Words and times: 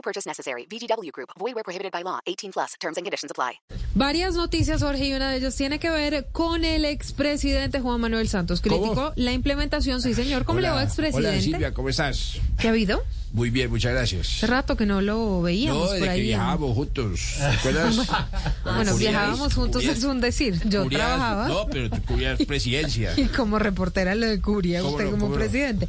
No 0.00 0.02
purchase 0.02 0.26
necessary. 0.26 0.64
VGW 0.66 1.10
Group. 1.12 1.28
Void 1.38 1.54
where 1.54 1.62
prohibited 1.62 1.92
by 1.92 2.02
law. 2.02 2.20
18 2.26 2.52
plus. 2.52 2.72
Terms 2.80 2.96
and 2.96 3.04
conditions 3.04 3.30
apply. 3.30 3.60
Varias 3.94 4.34
noticias, 4.34 4.80
Jorge, 4.82 5.04
y 5.08 5.12
una 5.12 5.30
de 5.30 5.36
ellas 5.36 5.54
tiene 5.56 5.78
que 5.78 5.90
ver 5.90 6.28
con 6.32 6.64
el 6.64 6.86
expresidente 6.86 7.80
Juan 7.80 8.00
Manuel 8.00 8.26
Santos. 8.26 8.62
Criticó 8.62 9.12
la 9.16 9.32
implementación, 9.32 10.00
sí 10.00 10.14
señor. 10.14 10.46
¿Cómo 10.46 10.60
le 10.60 10.70
va, 10.70 10.82
expresidente? 10.82 11.28
Hola 11.28 11.40
Silvia, 11.42 11.74
¿cómo 11.74 11.90
estás? 11.90 12.38
¿Qué 12.58 12.68
ha 12.68 12.70
habido? 12.70 13.02
Muy 13.34 13.50
bien, 13.50 13.68
muchas 13.68 13.92
gracias. 13.92 14.36
Hace 14.38 14.46
rato 14.46 14.74
que 14.76 14.86
no 14.86 15.02
lo 15.02 15.42
veíamos 15.42 15.82
No, 15.82 15.88
por 15.90 15.98
que 16.00 16.08
ahí. 16.08 16.22
viajábamos 16.22 16.74
juntos. 16.74 17.20
¿Te 17.36 17.44
acuerdas? 17.44 17.96
Bueno, 18.64 18.96
viajábamos 18.96 19.52
juntos, 19.54 19.82
cubrías- 19.82 19.98
es 19.98 20.04
un 20.04 20.20
decir. 20.22 20.58
Yo 20.66 20.84
cubrías- 20.84 21.00
trabajaba 21.02 21.48
No, 21.48 21.66
pero 21.66 21.90
tú 21.90 22.02
cubrías 22.06 22.38
presidencia. 22.46 23.12
y 23.18 23.26
como 23.26 23.58
reportera 23.58 24.14
lo 24.14 24.26
cubría 24.40 24.80
¿Cómo 24.80 24.92
usted 24.92 25.04
no, 25.04 25.10
como 25.10 25.28
no? 25.28 25.34
presidente. 25.34 25.88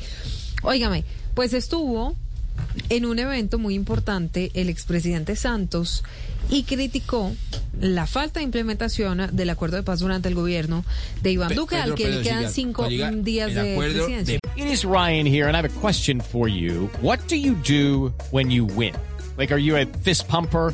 Óigame, 0.63 1.05
pues 1.33 1.53
estuvo 1.53 2.15
en 2.89 3.05
un 3.05 3.19
evento 3.19 3.57
muy 3.59 3.75
importante 3.75 4.51
el 4.53 4.69
expresidente 4.69 5.35
Santos 5.35 6.03
y 6.49 6.63
criticó 6.63 7.31
la 7.79 8.07
falta 8.07 8.39
de 8.39 8.43
implementación 8.45 9.29
del 9.31 9.49
acuerdo 9.49 9.77
de 9.77 9.83
paz 9.83 9.99
durante 9.99 10.27
el 10.29 10.35
gobierno 10.35 10.83
de 11.21 11.31
Iván 11.31 11.53
Duque, 11.55 11.75
Pedro, 11.75 11.91
al 11.93 11.95
que 11.97 12.03
Pedro, 12.05 12.17
le 12.19 12.23
quedan 12.23 12.51
cinco 12.51 12.87
días 12.87 13.53
de 13.53 13.75
presidencia. 13.77 14.33
de- 14.43 14.61
It 14.61 14.67
is 14.71 14.83
Ryan 14.83 15.25
here, 15.25 15.47
and 15.47 15.55
I 15.55 15.59
have 15.59 15.65
a 15.65 15.79
question 15.81 16.19
for 16.21 16.47
you. 16.49 16.89
What 17.01 17.19
do 17.29 17.35
you 17.35 17.55
do 17.67 18.13
when 18.31 18.51
you 18.51 18.65
win? 18.65 18.93
Like, 19.37 19.53
are 19.53 19.61
you 19.61 19.77
a 19.77 19.85
fist 20.03 20.27
pumper? 20.27 20.73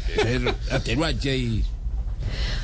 atenuante 0.71 1.37
y 1.37 1.63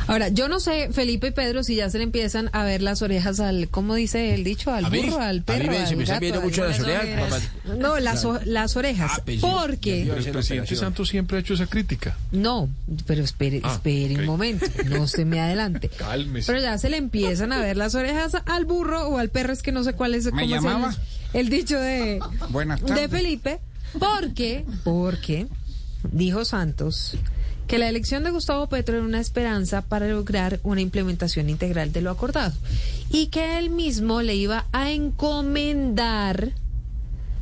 Ahora, 0.05 0.29
yo 0.29 0.47
no 0.47 0.59
sé, 0.61 0.89
Felipe 0.93 1.27
y 1.27 1.31
Pedro, 1.31 1.63
si 1.63 1.75
ya 1.75 1.89
se 1.89 1.97
le 1.97 2.05
empiezan 2.05 2.49
a 2.53 2.63
ver 2.63 2.81
las 2.81 3.01
orejas 3.01 3.41
al, 3.41 3.67
¿cómo 3.69 3.95
dice 3.95 4.33
el 4.35 4.43
dicho? 4.45 4.71
Al 4.71 4.89
mí- 4.89 5.01
burro, 5.01 5.19
al 5.19 5.29
a 5.29 5.33
mí 5.33 5.41
perro, 5.41 5.71
me- 5.71 5.85
se 5.87 5.95
me 5.97 6.03
están 6.03 6.19
viendo 6.21 6.41
mucho 6.41 6.63
las 6.63 6.79
orejas. 6.79 7.41
No, 7.77 7.99
las, 7.99 8.23
o- 8.23 8.39
las 8.45 8.77
orejas. 8.77 9.11
Ah, 9.15 9.21
pues 9.25 9.41
porque... 9.41 10.05
yo- 10.05 10.15
El 10.15 10.23
presidente. 10.31 10.75
Santos 10.77 11.09
siempre 11.09 11.35
ha 11.37 11.39
hecho 11.41 11.55
esa 11.55 11.65
crítica. 11.67 12.15
No, 12.31 12.69
pero 13.05 13.21
espere, 13.23 13.59
Ah, 13.63 13.73
espere 13.73 14.13
ok. 14.13 14.19
un 14.21 14.25
momento, 14.27 14.65
no 14.85 15.07
se 15.07 15.25
me 15.25 15.41
adelante. 15.41 15.89
Cálmese. 15.97 16.53
Pero 16.53 16.61
ya 16.63 16.77
se 16.77 16.89
le 16.89 16.95
empiezan 16.97 17.51
a 17.51 17.59
ver 17.59 17.75
las 17.75 17.93
orejas 17.95 18.31
al 18.45 18.63
burro 18.63 19.09
o 19.09 19.17
al 19.17 19.29
perro, 19.29 19.51
es 19.51 19.61
que 19.61 19.73
no 19.73 19.83
sé 19.83 19.91
cuál 19.93 20.13
es, 20.15 20.29
cómo 20.29 20.39
es 20.39 20.45
el- 20.47 20.53
llamaba? 20.53 20.95
el, 21.33 21.49
dicho 21.49 21.77
de, 21.77 22.19
Buenas 22.49 22.79
de 22.79 22.87
tardes. 22.87 23.09
Felipe, 23.11 23.59
porque, 23.99 24.63
porque 24.85 25.47
dijo 26.13 26.45
Santos 26.45 27.17
que 27.67 27.77
la 27.77 27.89
elección 27.89 28.23
de 28.23 28.31
Gustavo 28.31 28.67
Petro 28.67 28.95
era 28.95 29.05
una 29.05 29.19
esperanza 29.19 29.81
para 29.81 30.07
lograr 30.07 30.59
una 30.63 30.81
implementación 30.81 31.49
integral 31.49 31.91
de 31.91 32.01
lo 32.01 32.11
acordado 32.11 32.53
y 33.11 33.27
que 33.27 33.59
él 33.59 33.69
mismo 33.69 34.21
le 34.21 34.35
iba 34.35 34.65
a 34.71 34.91
encomendar 34.91 36.51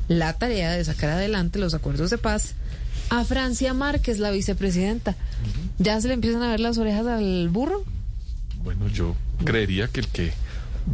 la 0.08 0.34
tarea 0.34 0.72
de 0.72 0.84
sacar 0.84 1.12
adelante 1.12 1.60
los 1.60 1.74
acuerdos 1.74 2.10
de 2.10 2.18
paz 2.18 2.56
a 3.10 3.24
Francia 3.24 3.74
Márquez, 3.74 4.18
la 4.20 4.32
vicepresidenta. 4.32 5.16
¿Ya 5.78 6.00
se 6.02 6.08
le 6.08 6.16
empiezan 6.16 6.42
a 6.42 6.50
ver 6.50 6.60
las 6.60 6.78
orejas 6.78 7.06
al 7.06 7.50
burro? 7.50 7.84
Bueno, 8.64 8.88
yo 8.88 9.16
creería 9.44 9.88
que 9.88 10.00
el 10.00 10.08
que 10.08 10.34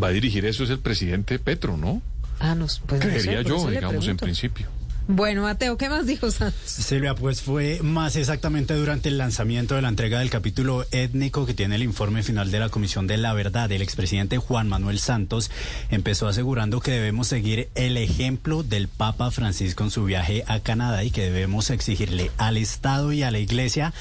va 0.01 0.07
a 0.07 0.11
dirigir 0.11 0.45
eso 0.45 0.63
es 0.63 0.69
el 0.69 0.79
presidente 0.79 1.39
Petro, 1.39 1.77
¿no? 1.77 2.01
Ah, 2.39 2.55
no, 2.55 2.65
pues 2.85 3.05
no 3.05 3.11
sé, 3.11 3.21
Creería 3.21 3.41
yo, 3.43 3.69
digamos, 3.69 4.07
en 4.07 4.17
principio. 4.17 4.67
Bueno, 5.07 5.41
Mateo, 5.41 5.77
¿qué 5.77 5.89
más 5.89 6.05
dijo 6.05 6.29
Santos? 6.31 6.61
Silvia, 6.63 7.15
pues 7.15 7.41
fue 7.41 7.79
más 7.81 8.15
exactamente 8.15 8.75
durante 8.75 9.09
el 9.09 9.17
lanzamiento 9.17 9.75
de 9.75 9.81
la 9.81 9.89
entrega 9.89 10.19
del 10.19 10.29
capítulo 10.29 10.85
étnico 10.91 11.45
que 11.45 11.53
tiene 11.53 11.75
el 11.75 11.83
informe 11.83 12.23
final 12.23 12.51
de 12.51 12.59
la 12.59 12.69
Comisión 12.69 13.07
de 13.07 13.17
la 13.17 13.33
Verdad. 13.33 13.71
El 13.71 13.81
expresidente 13.81 14.37
Juan 14.37 14.69
Manuel 14.69 14.99
Santos 14.99 15.49
empezó 15.89 16.27
asegurando 16.27 16.79
que 16.79 16.91
debemos 16.91 17.27
seguir 17.27 17.69
el 17.75 17.97
ejemplo 17.97 18.63
del 18.63 18.87
Papa 18.87 19.31
Francisco 19.31 19.83
en 19.83 19.91
su 19.91 20.05
viaje 20.05 20.43
a 20.47 20.59
Canadá 20.59 21.03
y 21.03 21.11
que 21.11 21.23
debemos 21.23 21.71
exigirle 21.71 22.31
al 22.37 22.57
Estado 22.57 23.11
y 23.11 23.23
a 23.23 23.31
la 23.31 23.39
Iglesia 23.39 23.93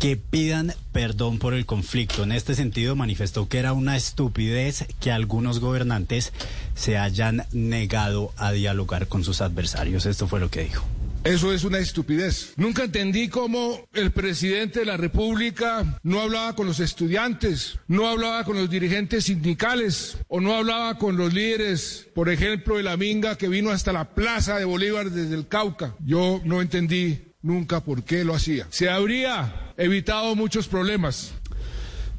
que 0.00 0.16
pidan 0.16 0.72
perdón 0.92 1.38
por 1.38 1.52
el 1.52 1.66
conflicto. 1.66 2.24
En 2.24 2.32
este 2.32 2.54
sentido, 2.54 2.96
manifestó 2.96 3.48
que 3.48 3.58
era 3.58 3.74
una 3.74 3.96
estupidez 3.96 4.86
que 4.98 5.12
algunos 5.12 5.60
gobernantes 5.60 6.32
se 6.74 6.96
hayan 6.96 7.44
negado 7.52 8.32
a 8.38 8.50
dialogar 8.50 9.08
con 9.08 9.24
sus 9.24 9.42
adversarios. 9.42 10.06
Esto 10.06 10.26
fue 10.26 10.40
lo 10.40 10.50
que 10.50 10.64
dijo. 10.64 10.84
Eso 11.22 11.52
es 11.52 11.64
una 11.64 11.78
estupidez. 11.78 12.54
Nunca 12.56 12.84
entendí 12.84 13.28
cómo 13.28 13.86
el 13.92 14.10
presidente 14.10 14.80
de 14.80 14.86
la 14.86 14.96
República 14.96 15.98
no 16.02 16.22
hablaba 16.22 16.56
con 16.56 16.66
los 16.66 16.80
estudiantes, 16.80 17.78
no 17.86 18.08
hablaba 18.08 18.44
con 18.44 18.56
los 18.56 18.70
dirigentes 18.70 19.24
sindicales 19.24 20.16
o 20.28 20.40
no 20.40 20.54
hablaba 20.54 20.96
con 20.96 21.18
los 21.18 21.34
líderes, 21.34 22.08
por 22.14 22.30
ejemplo, 22.30 22.78
de 22.78 22.84
la 22.84 22.96
Minga 22.96 23.36
que 23.36 23.48
vino 23.48 23.68
hasta 23.68 23.92
la 23.92 24.14
Plaza 24.14 24.56
de 24.56 24.64
Bolívar 24.64 25.10
desde 25.10 25.34
el 25.34 25.46
Cauca. 25.46 25.94
Yo 26.02 26.40
no 26.46 26.62
entendí 26.62 27.18
nunca 27.42 27.84
por 27.84 28.02
qué 28.02 28.24
lo 28.24 28.34
hacía. 28.34 28.66
Se 28.70 28.88
habría 28.88 29.59
evitado 29.76 30.34
muchos 30.36 30.68
problemas. 30.68 31.32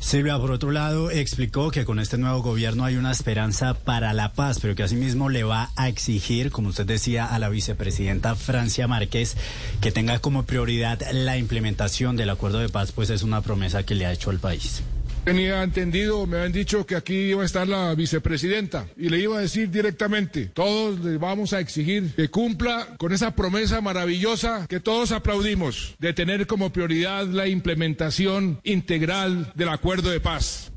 Silvia, 0.01 0.39
por 0.39 0.51
otro 0.51 0.71
lado, 0.71 1.11
explicó 1.11 1.69
que 1.69 1.85
con 1.85 1.99
este 1.99 2.17
nuevo 2.17 2.41
gobierno 2.41 2.83
hay 2.83 2.95
una 2.95 3.11
esperanza 3.11 3.75
para 3.75 4.13
la 4.13 4.33
paz, 4.33 4.57
pero 4.59 4.73
que 4.73 4.81
asimismo 4.81 5.29
le 5.29 5.43
va 5.43 5.69
a 5.75 5.89
exigir, 5.89 6.49
como 6.49 6.69
usted 6.69 6.87
decía, 6.87 7.27
a 7.27 7.37
la 7.37 7.49
vicepresidenta 7.49 8.35
Francia 8.35 8.87
Márquez 8.87 9.37
que 9.79 9.91
tenga 9.91 10.17
como 10.17 10.43
prioridad 10.43 10.99
la 11.13 11.37
implementación 11.37 12.17
del 12.17 12.31
acuerdo 12.31 12.57
de 12.57 12.69
paz, 12.69 12.91
pues 12.91 13.11
es 13.11 13.21
una 13.21 13.41
promesa 13.41 13.83
que 13.83 13.93
le 13.93 14.07
ha 14.07 14.11
hecho 14.11 14.31
al 14.31 14.39
país. 14.39 14.81
Tenía 15.23 15.61
entendido, 15.61 16.25
me 16.25 16.37
habían 16.37 16.51
dicho 16.51 16.85
que 16.87 16.95
aquí 16.95 17.13
iba 17.13 17.43
a 17.43 17.45
estar 17.45 17.67
la 17.67 17.93
vicepresidenta 17.93 18.87
y 18.97 19.09
le 19.09 19.19
iba 19.19 19.37
a 19.37 19.41
decir 19.41 19.69
directamente, 19.69 20.47
todos 20.47 20.99
le 20.99 21.17
vamos 21.17 21.53
a 21.53 21.59
exigir 21.59 22.11
que 22.15 22.29
cumpla 22.29 22.87
con 22.97 23.13
esa 23.13 23.35
promesa 23.35 23.81
maravillosa 23.81 24.65
que 24.67 24.79
todos 24.79 25.11
aplaudimos 25.11 25.95
de 25.99 26.13
tener 26.13 26.47
como 26.47 26.73
prioridad 26.73 27.27
la 27.27 27.47
implementación 27.47 28.59
integral 28.63 29.51
del 29.53 29.69
acuerdo 29.69 30.09
de 30.09 30.19
paz. 30.19 30.70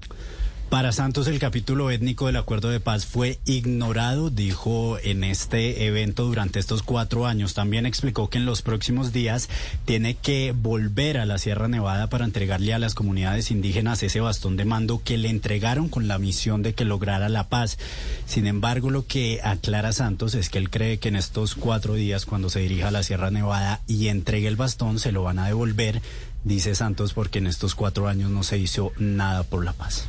Para 0.75 0.91
Santos, 0.91 1.29
el 1.29 1.39
capítulo 1.39 1.93
étnico 1.93 2.27
del 2.27 2.35
acuerdo 2.35 2.69
de 2.69 2.81
paz 2.81 3.07
fue 3.07 3.39
ignorado, 3.45 4.29
dijo 4.29 4.99
en 5.05 5.23
este 5.23 5.87
evento 5.87 6.25
durante 6.25 6.59
estos 6.59 6.83
cuatro 6.83 7.29
años. 7.29 7.55
También 7.55 7.87
explicó 7.87 8.29
que 8.29 8.39
en 8.39 8.45
los 8.45 8.63
próximos 8.63 9.13
días 9.13 9.49
tiene 9.85 10.17
que 10.17 10.51
volver 10.51 11.19
a 11.19 11.27
la 11.27 11.39
Sierra 11.39 11.69
Nevada 11.69 12.09
para 12.09 12.25
entregarle 12.25 12.75
a 12.75 12.81
las 12.81 12.97
comunidades 12.97 13.53
indígenas 13.53 14.03
ese 14.03 14.19
bastón 14.19 14.57
de 14.57 14.65
mando 14.65 15.01
que 15.05 15.17
le 15.17 15.29
entregaron 15.29 15.89
con 15.89 16.09
la 16.09 16.19
misión 16.19 16.65
de 16.65 16.75
que 16.75 16.85
lograra 16.85 17.29
la 17.29 17.49
paz. 17.49 17.79
Sin 18.27 18.49
embargo, 18.49 18.91
lo 18.91 19.07
que 19.07 19.39
aclara 19.45 19.93
Santos 19.93 20.35
es 20.35 20.49
que 20.49 20.59
él 20.59 20.71
cree 20.71 20.99
que 20.99 21.07
en 21.07 21.15
estos 21.15 21.55
cuatro 21.55 21.95
días, 21.95 22.27
cuando 22.27 22.51
se 22.51 22.59
dirija 22.59 22.89
a 22.89 22.91
la 22.91 23.05
Sierra 23.05 23.31
Nevada 23.31 23.81
y 23.87 24.09
entregue 24.09 24.49
el 24.49 24.57
bastón, 24.57 24.99
se 24.99 25.13
lo 25.13 25.23
van 25.23 25.39
a 25.39 25.47
devolver, 25.47 26.03
dice 26.43 26.75
Santos, 26.75 27.15
porque 27.15 27.39
en 27.39 27.47
estos 27.47 27.77
cuatro 27.77 28.09
años 28.09 28.33
no 28.33 28.43
se 28.43 28.59
hizo 28.59 28.91
nada 28.99 29.45
por 29.45 29.65
la 29.65 29.73
paz. 29.73 30.09